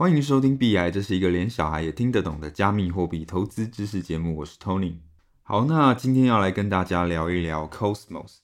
[0.00, 4.34] 欢迎收听币爱，这是一个连小孩也听得懂的加密货币投资知识节目。
[4.34, 4.94] 我是 Tony。
[5.42, 8.36] 好，那今天要来跟大家聊一聊 Cosmos。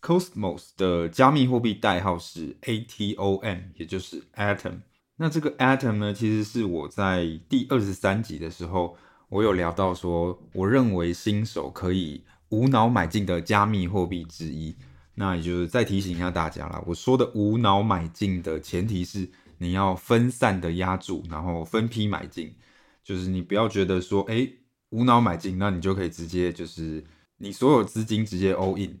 [0.00, 4.82] Cosmos 的加密货币代号是 ATOM，也就是 Atom。
[5.16, 8.96] 那这个 Atom 呢，其实是我在第二十三集的时候，
[9.30, 14.76] 我有聊到说，我认为新手可以无脑买进的加密货币之一。
[15.16, 19.28] 那也就是再提醒一下大家啦，我说的无脑买进的前提是。
[19.58, 22.54] 你要分散的压住，然后分批买进，
[23.02, 24.48] 就是你不要觉得说，哎，
[24.90, 27.04] 无脑买进，那你就可以直接就是
[27.38, 29.00] 你所有资金直接 all in。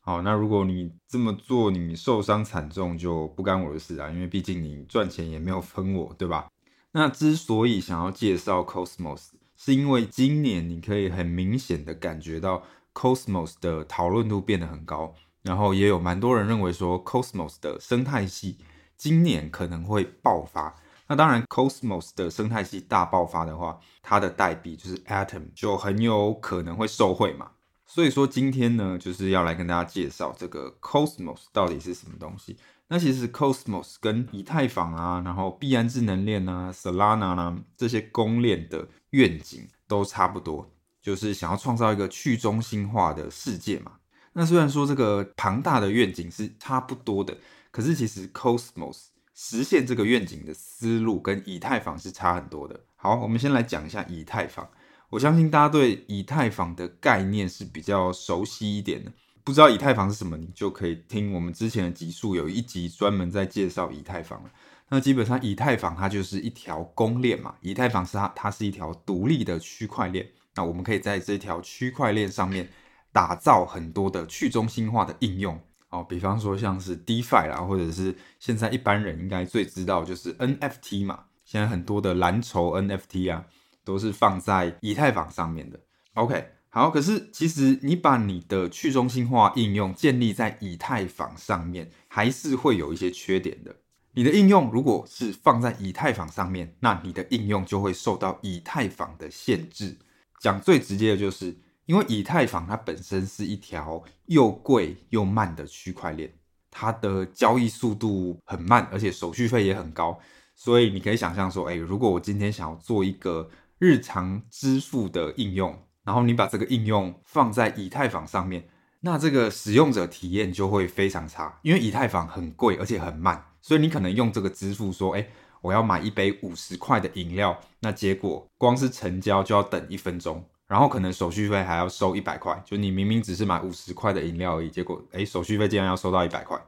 [0.00, 6.50] 好，那如果你这么做，你受伤惨重就不干我的事啊，因为毕竟你赚钱也没有分我，对吧？
[6.90, 18.58] 那之所以想要介绍 Cosmos，是因为今年你可以很明显的感觉到 Cosmos 的讨论度变得很高，然后也有蛮多人认为说 Cosmos 的生态系。
[19.02, 20.72] 今年可能会爆发，
[21.08, 27.50] 那当然，Cosmos 的生态系大爆发的话，它的代币就是 Atom 就很有可能会受惠嘛。
[27.84, 32.56] 所以说今天呢，就是要来跟大家介绍这个 Cosmos 到底是什么东西。
[32.86, 40.70] 那其实 Cosmos 跟以太坊啊，然后币安智能链啊、Solana 啊这些公链的愿景都差不多，
[41.02, 43.94] 就是想要创造一个去中心化的世界嘛。
[44.34, 47.36] 那虽然说这个庞大的愿景是差不多的。
[47.72, 52.78] 可是其实 Cosmos 实现这个愿景的思路跟以太坊是差很多的。
[52.94, 54.68] 好，我们先来讲一下以太坊。
[55.10, 59.10] 我相信大家对以太坊的概念是比较熟悉一点的。
[59.42, 64.50] 不知道以太坊是什么，你就可以听我们之前的集数，有一集专门在介绍以太坊了。
[64.90, 70.28] 那基本上以太坊它就是一条公链嘛，以太坊是它，它是一条独立的区块链。
[70.54, 72.68] 那我们可以在这条区块链上面
[73.10, 75.58] 打造很多的去中心化的应用。
[75.92, 81.24] 哦，比方说像是 DeFi 啦，或者是现在一般人应该最知道就是 NFT 嘛。
[81.44, 83.44] 现在很多的蓝筹 NFT 啊，
[83.84, 85.78] 都是放在以太坊上面的。
[86.14, 93.76] OK，好，可是其实你把你的去中心化应用建立在以太坊上面，还是会有一些缺点的。
[94.14, 99.98] 你的应用如果是放在以太坊上面，那你的应用就会受到以太坊的限制。
[100.40, 101.54] 讲最直接的就是。
[101.86, 106.32] 因为以太坊它本身是一条又贵又慢的区块链，
[106.70, 110.18] 它的交易速度很慢，而且手续费也很高，
[110.54, 118.68] 所以你可以想象说，哎，如果我今天想要做一个日常支付的应用，然后你把这个应用放在以太坊上面，
[119.00, 125.26] 那这个使用者体验就会非常差，因为以太坊很贵而且很慢，所以你可能用这个支付说，哎，
[125.60, 130.44] 我要买一杯五十块的饮料，那结果光是成交就要等一分钟。
[130.72, 136.58] 然后可能手续费还要收一百块，就你明明只是买五十块的饮料而已，结果诶，手续费竟然要收到一百块，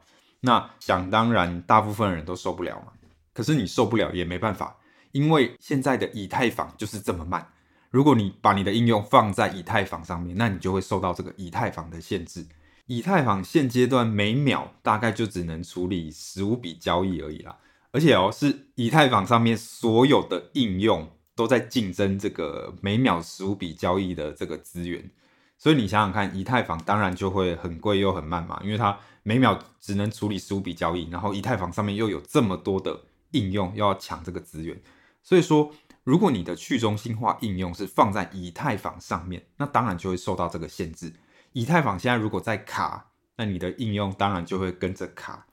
[0.41, 2.91] 那想当然大部分人都受不了嘛。
[3.33, 4.77] 可是你受不了也没办法，
[5.11, 7.47] 因为现在的以太坊就是这么慢。
[7.89, 12.45] 如果你把你的应用放在以太坊上面，那你就会受到这个以太坊的限制。
[12.85, 17.57] 以太坊现阶段每秒大概就只能处理十五笔交易而已啦，
[17.91, 21.09] 而且哦，是以太坊上面所有的应用。
[21.35, 25.09] 都在竞争这个每秒十五笔交易的这个资源，
[25.57, 33.01] 所以你想想看，以太坊当然就会很贵又很慢嘛，因为它每秒只能处理十五笔交易，然后以太坊上面又有这么多的
[33.31, 34.81] 应用又要抢这个资源，
[35.21, 35.71] 所以说
[36.03, 41.11] 如果你的去中心化应用是放在以太坊上面，那当然就会受到这个限制。
[41.51, 45.47] 以太坊现在如果在卡，那你的应用当然就会跟着卡。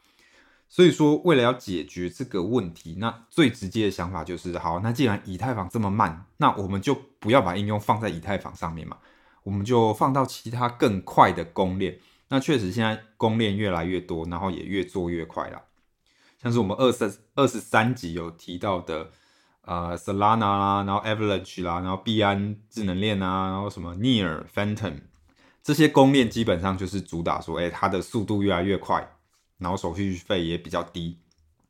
[0.75, 8.97] 所以说，为了要解决这个问题，那最直接的想法就是，好，那既然以太坊这么慢，那我们就不要把应用放在以太坊上面嘛，
[9.43, 11.99] 我们就放到其他更快的公链。
[12.29, 15.61] 那确实，现在公链越来越多，然后也越做越快了。
[16.43, 19.11] 像是我们二十二十三集有提到的，
[19.67, 25.03] 呃，Solana 啦，然后 Avalanche 啦，然后币安智能链啊，然后什么 Near、Phantom
[25.63, 29.07] 这些公链，基本上就是主打说，哎，它的速度越来越快。
[29.63, 31.17] 然后手续费也比较低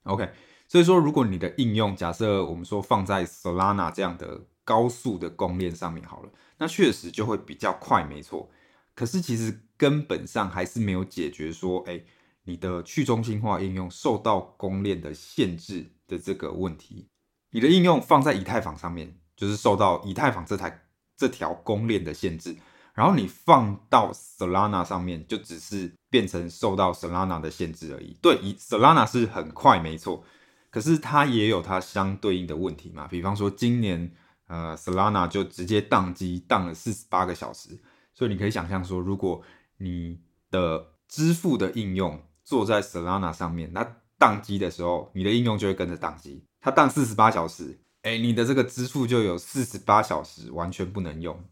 [0.04, 0.28] ，OK，
[0.66, 8.50] 所以说如果你的应用假设我们说放在 Solana 这样的高速的公链上面好了，那确实就会比较快，没错。
[8.94, 12.02] 可是其实根本上还是没有解决说，哎，
[12.44, 17.08] 你的去中心化应用受到公链的限制的这个问题。
[17.50, 20.87] 你的应用放在以太坊上面，就是受到以太坊这台
[21.17, 22.56] 这条公链的限制。
[22.94, 28.17] 然后你放到 Solana 上面，就只是变成受到 Solana 的限制而已。
[28.21, 30.23] 对，Solana 是很快，没错，
[30.71, 33.06] 可是它也有它相对应的问题嘛。
[33.09, 34.12] 比方说今年，
[34.47, 37.81] 呃，Solana 就直接宕机，宕了四十八个小时。
[38.15, 39.41] 所以你可以想象说，如果
[39.79, 46.44] 你的支付的应用做在 Solana 上面，那宕机的时候，你的应用就会跟着宕机。
[46.61, 51.43] 它宕四十八小时，哎，你的这个支付就有四十八小时完全不能用。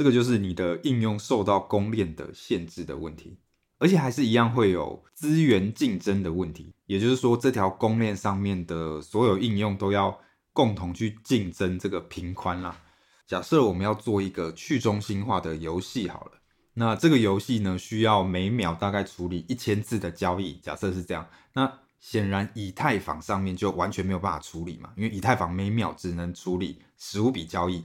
[0.00, 3.36] 这个就是你的应用受到公链的限制的问题，
[3.76, 6.72] 而且还是一样会有资源竞争的问题。
[6.86, 10.18] 也就是说，这条公链上面的所有应用都要
[10.54, 12.80] 共同去竞争这个频宽啦。
[13.26, 16.32] 假设我们要做一个去中心化的游戏好了，
[16.72, 20.54] 那这个游戏呢，需要每秒大概处理一千次的交易。
[20.62, 27.84] 假设是这样，那显然以太坊上面就完全没有办法处理嘛，因为以太坊每秒只能处理十五笔交易。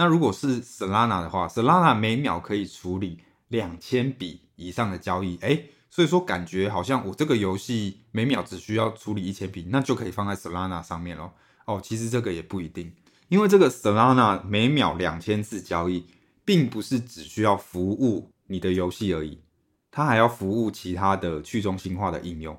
[0.00, 3.18] 那如果是 Solana 的话，Solana 每秒可以处理
[3.48, 11.34] 两千笔以上的交易，诶，所以说感觉好像我这个游戏每秒只需要处理一千笔，那就可以放在 Solana 上面咯。
[11.66, 12.90] 哦，其实这个也不一定，
[13.28, 16.06] 因为这个 Solana 每秒两千次交易，
[16.46, 19.42] 并不是只需要服务你的游戏而已，
[19.90, 22.58] 它还要服务其他的去中心化的应用。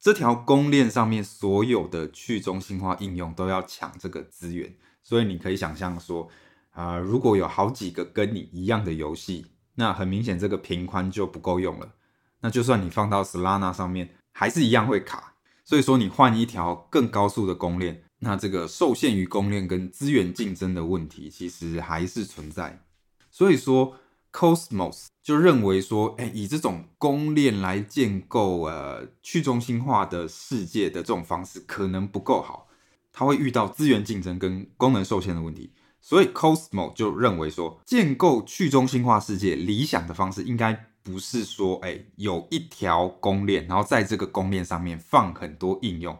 [0.00, 6.26] 这条公链上面所有的去中心化应用都要抢这个资源，所以你可以想象说。
[6.74, 11.94] 啊、如果有好几个跟你一样的游戏，那很明显这个频宽就不够用了。
[12.40, 15.34] 那就算你放到 Solana 上面，还是一样会卡。
[15.64, 22.82] 所以说你换一条更高速的公链，那这个受限于公链跟资源竞争的问题，其实还是存在。
[23.30, 23.96] 所以说
[24.32, 32.66] Cosmos 就认为说，哎，以这种公链来建构呃去中心化的世界的这种方式，可能不够好，
[33.12, 35.70] 它会遇到资源竞争跟功能受限的问题。
[36.06, 46.18] 所以 Cosmo 就认为说，建构去中心化世界理想的方式，应该不是说，哎，有一条公链，然后在这个公链上面放很多应用，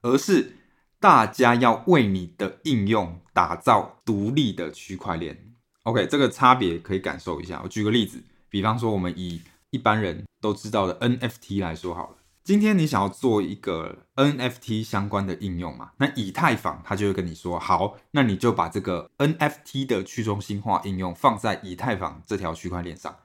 [0.00, 0.56] 而是
[0.98, 5.54] 大家要为你的应用打造独立的区块链。
[5.84, 7.60] OK，这个差别可以感受一下。
[7.62, 9.40] 我举个例子，比方说，我们以
[9.70, 12.16] 一般人都知道的 NFT 来说好了。
[12.44, 15.92] 今天你想要做一个 NFT 相关的应用嘛？
[15.98, 23.16] 那以太坊它就会跟你说，好，那你就把这个 NFT 的去中心化应用放在以太坊这条区块链上。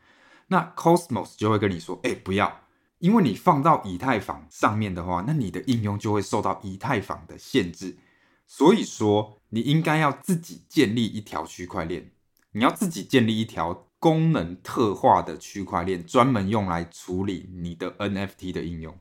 [0.50, 2.62] 那 Cosmos 就会跟你说，哎，不要，
[3.00, 7.98] 因为你放到以太坊上面的话，那你的应用就会受到以太坊的限制。
[8.46, 12.12] 所以说，你应该要自己建立一条区块链，
[12.52, 18.96] 你要自己建立一条功能特化的区块链，专门用来处理你的 NFT 的应用。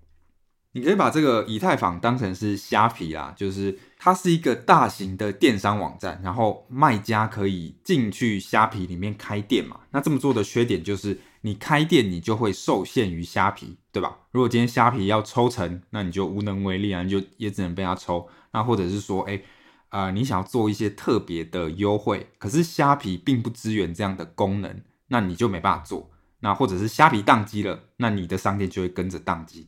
[0.77, 9.81] 你可以把这个以太坊当成是虾皮啦，就是它是一个大型的电商网站，然后卖家可以进去虾皮里面开店嘛。
[9.93, 14.19] 那这么做的缺点就是，你开店你就会受限于虾皮，对吧？
[14.33, 18.29] 如果今天虾皮要抽成，那你就无能为力啊，你就也只能被他抽。
[18.51, 19.41] 那或者是说，哎，
[19.89, 26.11] 啊、呃，你想要做一些特别的优惠，可是虾皮并不支援这样的功能，那你就没办法做。
[26.41, 29.67] 那或者是虾皮宕机了，那你的商店就会跟着宕机。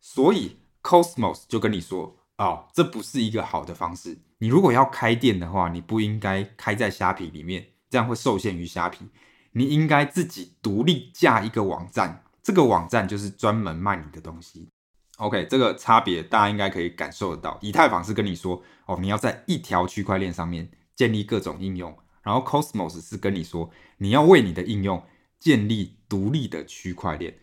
[0.00, 4.18] 所以 Cosmos 就跟你说，哦，这不是一个好的方式。
[4.38, 9.08] 你如果要开店的话，你不应该开在虾皮里面，这样会受限于虾皮。
[9.52, 14.68] 你应该自己独立架一个网站，这个网站就是专门卖你的东西。
[15.16, 17.58] OK，这个差别大家应该可以感受得到。
[17.60, 25.02] 以太坊是跟你说，哦，你要在一条区块链上面建立各种应用，然后 Cosmos 是跟你说，你要为你的应用
[25.40, 27.36] 建立独立的区块链。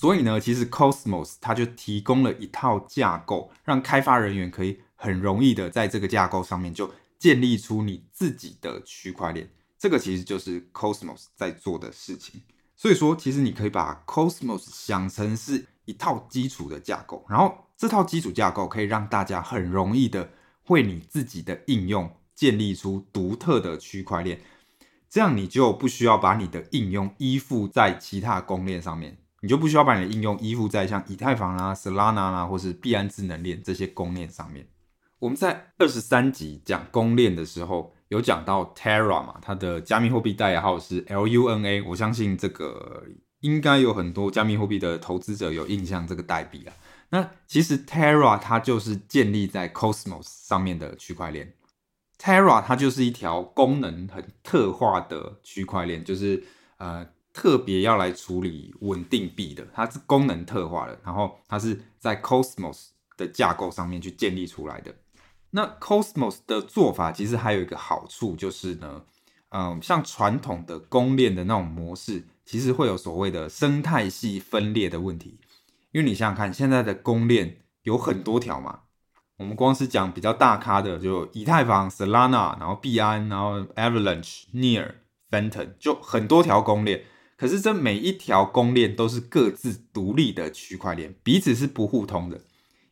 [0.00, 9.50] 所以呢，其实 Cosmos 它就提供了一套架构，让开发人员可以很容易的在这个架构上面就建立出你自己的区块链。
[9.78, 12.40] 这个其实就是 Cosmos 在做的事情。
[12.74, 20.30] 所以说，其实你可以把 Cosmos 想成是一套基础的架构，然后这套基础架构可以让大家很容易的
[20.68, 24.40] 为你自己的应用建立出独特的区块链。
[25.10, 29.18] 这样你就不需要把你的应用依附在其他公链上面。
[29.42, 34.66] 你就不需要把你的应用依附在像以太坊啦、Solana 啦，或是币安智能链这些公链上面。
[35.18, 41.84] 我们在二十三集讲公链的时候，有讲到 Terra 嘛，它的加密货币代号是 LUNA。
[41.86, 43.04] 我相信这个
[43.40, 46.74] 应该有很多加密货币的投资者有印象这个代币啊。
[47.08, 51.54] 那其实 Terra 它就是建立在 Cosmos 上面的区块链。
[52.18, 56.44] Terra 它就是一条功能很特化的区块链，就是
[56.76, 57.06] 呃。
[57.40, 64.94] 特别要来处理稳定币的，它是功能特化的，然后它是在 Cosmos 的架构上面去建立出来的。
[65.52, 69.04] 那 Cosmos 的做法其实还有一个好处，就是呢，
[69.52, 75.40] 嗯，像传统的公链的那种模式，其实会有所谓的生态系分裂的问题。
[75.92, 78.80] 因为你想想看，现在的公链有很多条嘛，
[79.38, 84.90] 我们光是讲比较大咖的，就以太坊、Solana，然后币安，然后 Avalanche、Near、
[85.30, 87.02] Phantom，就很多条公链。
[87.40, 92.38] 可是这每一条公链都是各自独立的区块链，彼此是不互通的。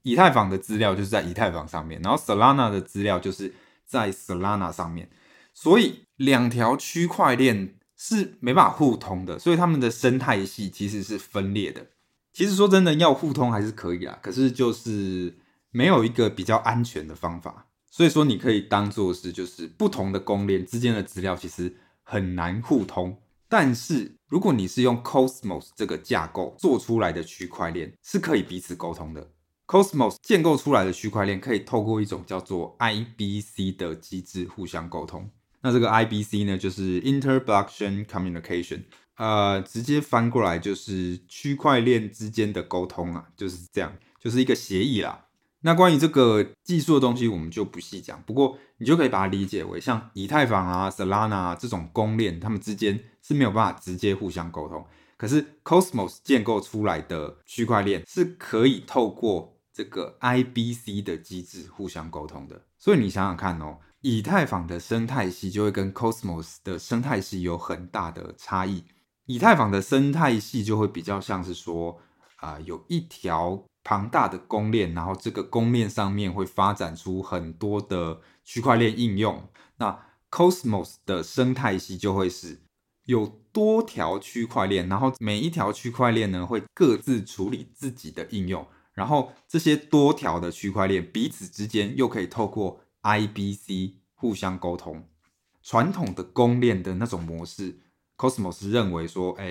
[0.05, 3.53] 以太坊的资料就是在以太坊上面，然后 Solana 的资料就是
[3.85, 5.11] 在 Solana 上面，
[5.53, 11.89] 所以两条区块链是没办法互通的，所以他们的生态系其实是分裂的。
[12.33, 15.37] 其实说真的，要互通还是可以啦，可是就是
[15.71, 17.67] 没有一个比较安全的方法。
[17.91, 23.19] 所以说，你可以当做是就是不同的公链之间的资料其实很难互通。
[23.49, 29.31] 但是如果你是用 Cosmos 这个架构做出来的区块链，是可以彼此沟通的。
[29.67, 35.31] Cosmos 建构出来的区块链可以透过一种叫做 IBC 的机制互相沟通。
[35.61, 38.85] 那这个 IBC 呢，就是 Inter-Blockchain Communication，
[39.17, 45.27] 呃，直接翻过来就是区块链之间的沟通啊，就是这样，就是一个协议啦。
[45.61, 48.23] 那关于这个技术的东西，我们就不细讲。
[48.23, 54.87] 不过你就可以把它理解为，像以太坊啊、Solana 啊这种公链，它们之间是没有办法直接互相沟通。
[55.17, 62.63] 可是 Cosmos 建构出来的区块链是可以透过这个 IBC 的机制互相沟通的。
[62.79, 63.79] 所以你想想看哦。
[64.01, 68.85] 以太坊的生态系就会跟 Cosmos 的生态系有很大的差异。
[69.27, 71.99] 以太坊的生态系就会比较像是说，
[72.37, 79.49] 啊、有一条庞大的公链，然后这个公链上面会发展出很多的区块链应用。
[79.79, 79.99] 那
[80.31, 82.61] Cosmos 的生态系就会是
[83.07, 95.09] 有多条区块链，然后每一条区块链呢会各自处理自己的应用，然后这些多条的区块链彼此之间又可以透过 IBC 互相沟通，
[95.63, 97.79] 传统的公链的那种模式
[98.19, 99.47] ，Cosmos 认为说，哎，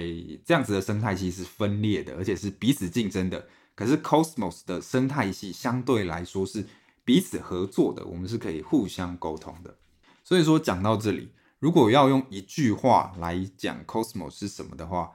[0.46, 3.48] 这样子的生态系是分裂的，而且是彼此竞争的。
[3.78, 6.66] 可是 Cosmos 的生态系相对来说是
[7.06, 9.78] 彼此合作的，我们是可以互相沟通的。
[10.24, 11.30] 所以说讲到这里，
[11.60, 15.12] 如果要用一句话来讲 Cosmos 是什么的话，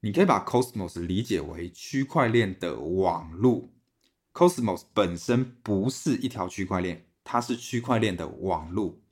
[0.00, 3.72] 你可以把 Cosmos 理解为区块链的网路。
[4.32, 7.02] Cosmos 本身不是一条区块链。
[7.28, 9.02] 它是区块链的网路，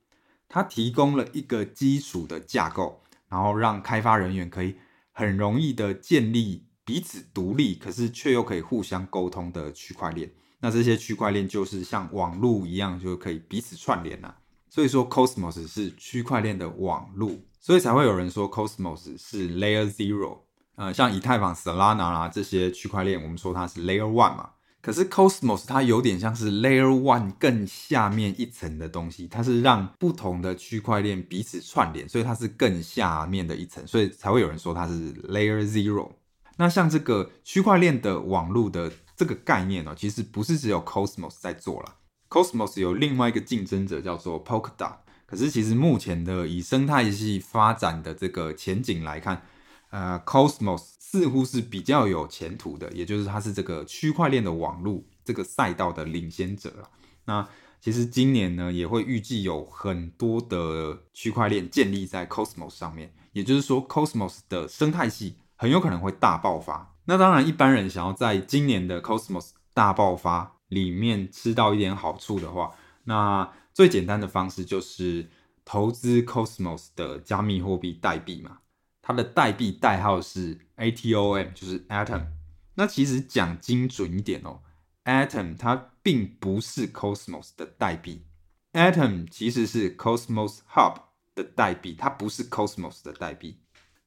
[0.46, 4.76] 它提供了一个基础的架构，然后让开发人员可以
[5.10, 10.30] 很容易的建立彼此独立，可是却又可以互相沟通的区块链。
[10.60, 14.36] 那这些区块链就是像网路一样，就可以彼此串联啊。
[14.70, 20.38] 所以说，Cosmos 是区块链的网路，所以才会有人说 Cosmos 是 Layer Zero。
[20.76, 24.50] 呃，像以太坊、Solana 啊这些区块链，我们说它是 Layer One 嘛。
[24.80, 36.10] 可是 Cosmos 它有点像是 Layer One 更下面一层的东西，它是让不同的区块链彼此串联，所以它是更下面的一层，所以才会有人说它是 Layer Zero。
[36.56, 41.96] 那像这个区块链的网络的这个概念呢，其实不是只有 Cosmos 在做了
[42.28, 44.96] ，Cosmos 有另外一个竞争者叫做 Polkadot。
[45.26, 49.42] 可是其实目前的以生态系发展的这个前景来看，
[49.90, 56.90] 呃，Cosmos 似乎是比较有前途的，也就是它是这个区块链的网络这个赛道的领先者了。
[57.25, 57.49] 那
[57.80, 66.94] 其实今年呢，也会预计有很多的区块链建立在 Cosmos 上面，也就是说，Cosmos 的生态系很有可能会大爆发。
[67.06, 72.73] 那当然，一般人想要在今年的 Cosmos 大爆发里面吃到一点好处的话，
[73.04, 75.30] 那最简单的方式就是
[75.64, 78.59] 投资 Cosmos 的加密货币代币嘛。
[79.00, 82.26] 它的代币代号是 ATOM，就是 Atom。
[82.75, 84.61] 那其实讲精准一点哦
[85.04, 88.26] ，Atom 它并不是 Cosmos 的代币
[88.75, 90.97] ，Atom 其实是 Cosmos Hub
[91.35, 93.61] 的代币，它不是 Cosmos 的代币。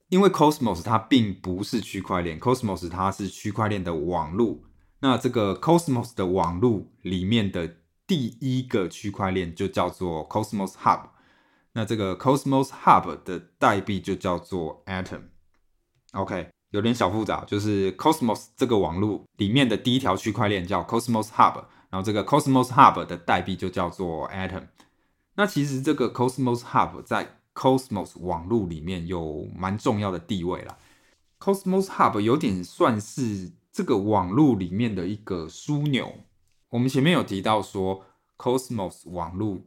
[0.10, 4.64] 因为 Cosmos 它并不是区块链，Cosmos 它是区块链的网路。
[5.00, 7.76] 那这个 Cosmos 的网路里面的
[8.08, 11.10] 第一个区块链就叫做 Cosmos Hub。
[11.74, 24.70] 那这个 Cosmos Hub 的代币就叫做 Atom，OK，有点小复杂，就是 Cosmos 这个网路里面的第一条区块链叫 Cosmos Hub，然后这个 Cosmos Hub 的代币就叫做 Atom。
[25.36, 30.78] 那其实这个 Cosmos Hub 在 Cosmos 网络里面有蛮重要的地位啦。
[31.40, 36.14] Cosmos Hub 有点算是这个网络里面的一个枢纽。
[36.70, 38.06] 我们前面有提到说
[38.38, 39.64] Cosmos 网络。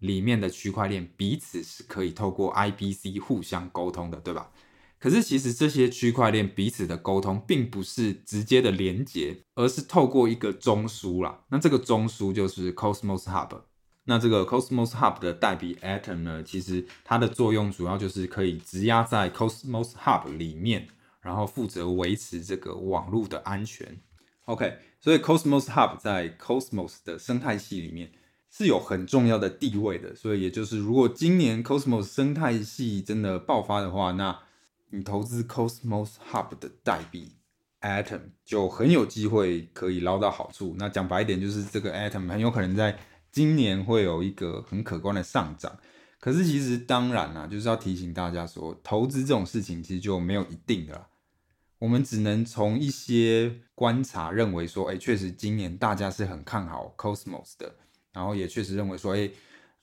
[0.00, 4.52] 里面的区块链彼此是可以透过 IBC 互相沟通的，对吧？
[4.98, 11.44] 可是其实这些区块链彼此的沟通并不是直接的连接，而是透过一个中枢啦。
[11.48, 13.62] 那这个中枢就是 Cosmos Hub。
[14.06, 20.88] 那这个 Cosmos Hub 的代币 Atom 呢，其实它的作用主要就是可以质押在 Cosmos Hub 里面，
[21.20, 24.00] 然后负责维持这个网络的安全。
[24.46, 28.10] OK，所以 Cosmos Hub 在 Cosmos 的生态系里面。
[28.48, 34.38] 是有很重要的地位的，所以也就是，如果今年 Cosmos 生态系真的爆发的话，那
[34.88, 37.32] 你投资 Cosmos Hub 的代币
[37.82, 40.74] Atom 就很有机会可以捞到好处。
[40.78, 42.98] 那讲白一点，就是这个 Atom 很有可能在
[43.36, 45.78] 今年会有一个很可观的上涨。
[46.18, 51.06] 可是其实当然啦，就是要提醒大家说，投资这种事情其实就没有一定的啦。
[51.78, 57.76] 我们只能从一些观察认为说，哎，确实今年大家是很看好 Cosmos 的，
[58.14, 59.30] 然后也确实认为说，哎，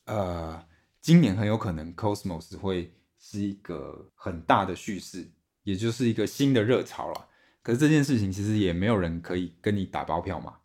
[0.06, 0.66] 呃，
[1.00, 5.30] 今年很有可能 Cosmos 会是一个很大的叙事，
[5.62, 7.28] 也就是一个新的热潮了。
[7.62, 10.56] 可是这件事情其实也没有人可以跟你打包票嘛。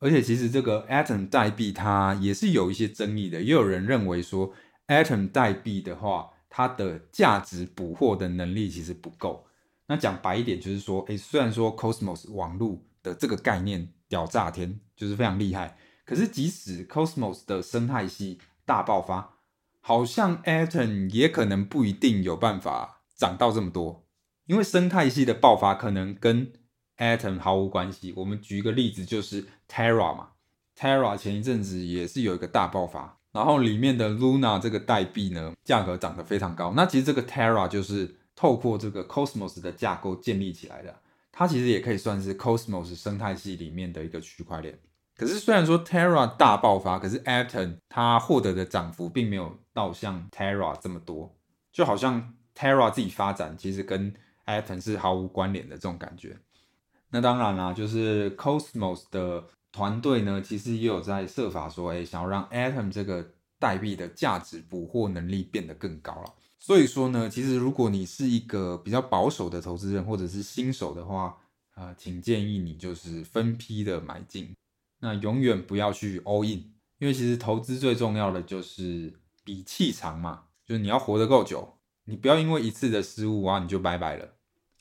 [0.00, 4.52] 而且其实这个 Atom 代币它也是有一些争议的，也有人认为说
[4.86, 9.46] Atom 代币的话，它的价值捕获的能力其实不够。
[9.86, 19.38] 那讲白一点，就是说，诶，虽然说 Cosmos 网络的这个概念屌炸天，就是非常厉害，可是即使 Cosmos 的生态系大爆发，
[19.80, 24.06] 好像 Atom 也可能不一定有办法涨到这么多，
[24.46, 26.52] 因为生态系的爆发可能跟
[26.98, 28.12] Atom 毫无关系。
[28.16, 30.28] 我们举一个例子，就是 Terra 嘛
[30.76, 36.74] ，Terra 前一阵子也是有一个大爆发，然后里面的 Luna 这个代币呢，价格涨得非常高。
[36.76, 38.16] 那其实这个 Terra 就是。
[38.40, 40.94] 透过这个 Cosmos 的架构建立起来的，
[41.32, 44.78] 它其实也可以算是 Cosmos 生态系里面的一个区块链。
[45.16, 51.36] 可是虽然说 Terra 大爆发，可是 Atom 它获得的涨幅并没有到像 Terra 这么多，
[51.72, 54.14] 就好像 Terra 自己发展其实跟
[54.46, 56.38] Atom 是毫无关联的这种感觉。
[57.10, 63.26] 那当然啦，就是 Cosmos 的团队呢，其实也有在设法说，哎，想要让 Atom 这个
[63.58, 66.34] 代币的价值捕获能力变得更高了。
[66.58, 71.36] 所以说呢，其实如果你是一个比较保守的投资人，或者是新手的话，
[71.76, 74.54] 呃，请建议你就是分批的买进，
[75.00, 84.34] 那永远不要去 all in，因为其实投资最重要的就是比气长嘛，就是你要活得够久，你不要因为一次的失误啊，你就拜拜了。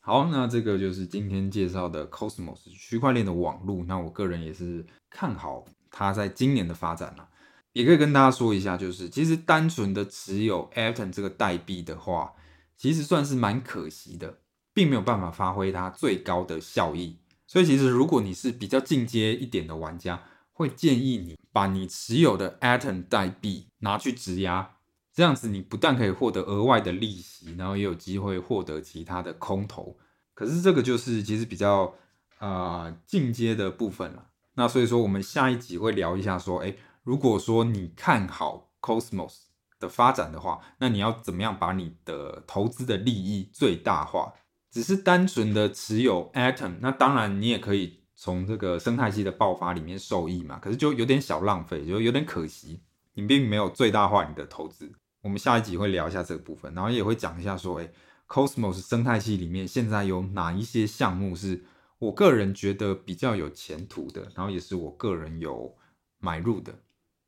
[0.07, 7.27] 好，那这个就是今天介绍的 Cosmos 区块链的网络，那我个人也是看好它在今年的发展啊。
[7.73, 12.31] 也可以跟大家说一下，就是其实单纯的持有 Atom 这个代币的话，
[12.77, 14.37] 其实算是蛮可惜的，
[14.73, 17.17] 并没有办法发挥它最高的效益。
[17.45, 24.77] 所以其实如果你是比较进阶一点的玩家，会建议你把你持有的 Atom 代币拿去质押，
[25.13, 29.95] 这样子你不但可以获得额外的利息，然后也有机会获得其他的空投。
[30.37, 31.91] 可是这个就是其实比较
[32.37, 34.27] 呃进阶的部分了。
[34.53, 36.75] 那所以说我们下一集会聊一下说，哎。
[37.07, 39.43] 如果说你看好 Cosmos
[39.79, 44.33] 的发展的话，那你要怎么样把你的投资的利益最大化？
[44.69, 50.59] 只是单纯的持有 Atom，那当然你也可以从这个生态系的爆发里面受益嘛。
[50.59, 52.81] 可是就有点小浪费，就有点可惜，
[53.13, 54.91] 你并没有最大化你的投资。
[55.21, 57.89] 我们下一集会聊一下这个部分，然后也会讲一下说，诶
[58.27, 61.63] ，Cosmos 生态系里面现在有哪一些项目是
[61.99, 65.75] 我个人觉得比较有前途的，然后也是我个人有
[66.19, 66.79] 买入的。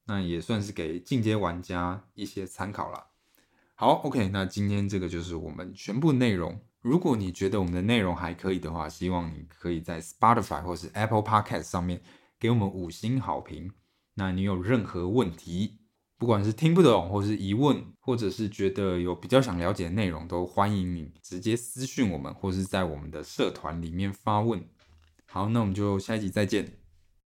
[0.06, 3.06] 那也算是给进阶玩家一些参考啦。
[3.76, 6.60] 好，OK，那今天这个就是我们全部内容。
[6.82, 12.02] 如果你觉得我们的内容还可以的话，希望你可以在 Spotify 或是 Apple Podcast 上面
[12.40, 13.72] 给我们五星好评。
[14.16, 15.79] 那你有任何问题，
[16.20, 24.62] 不管是听不懂，或是疑问，或者是觉得有比较想了解的内容，都欢迎你直接私讯我们，或是在我们的社团里面发问。
[25.26, 26.74] 好，那我们就下一集再见。